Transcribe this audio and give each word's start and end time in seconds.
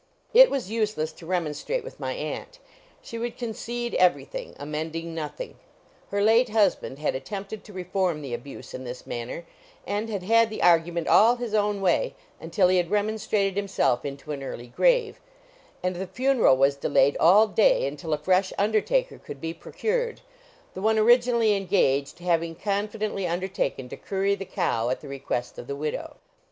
It 0.33 0.49
was 0.49 0.71
useless 0.71 1.11
to 1.11 1.27
remonstrate 1.27 1.83
with 1.83 1.99
my 1.99 2.13
aunt: 2.13 2.57
she 3.03 3.19
would 3.19 3.37
concede 3.37 3.93
everything, 3.93 4.55
amending 4.57 5.13
nothing. 5.13 5.59
Her 6.09 6.23
late 6.23 6.49
husband 6.49 6.97
had 6.97 7.13
attempted 7.13 7.63
to 7.63 7.71
reform 7.71 8.23
the 8.23 8.33
abuse 8.33 8.73
in 8.73 8.83
this 8.83 9.05
manner, 9.05 9.45
and 9.85 10.09
had 10.09 10.23
had 10.23 10.49
the 10.49 10.63
argument 10.63 11.07
all 11.07 11.35
his 11.35 11.53
own 11.53 11.81
way 11.81 12.15
until 12.39 12.67
he 12.69 12.77
had 12.77 12.89
remonstrated 12.89 13.55
himself 13.55 14.03
into 14.03 14.31
an 14.31 14.41
early 14.41 14.65
grave; 14.65 15.19
and 15.83 15.95
the 15.95 16.07
funeral 16.07 16.57
was 16.57 16.75
delayed 16.77 17.15
all 17.19 17.45
day, 17.45 17.85
until 17.85 18.11
a 18.11 18.17
fresh 18.17 18.51
undertaker 18.57 19.19
could 19.19 19.39
be 19.39 19.53
procured, 19.53 20.21
the 20.73 20.81
one 20.81 20.97
originally 20.97 21.55
engaged 21.55 22.17
having 22.17 22.55
confidingly 22.55 23.27
undertaken 23.27 23.87
to 23.87 23.97
curry 23.97 24.33
the 24.33 24.45
cow 24.45 24.89
at 24.89 25.01
the 25.01 25.07
request 25.07 25.59
of 25.59 25.67
the 25.67 25.75
widow. 25.75 26.15